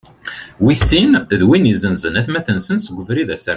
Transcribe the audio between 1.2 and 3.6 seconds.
d wid izenzen atmaten-nsen s ubrid asertan.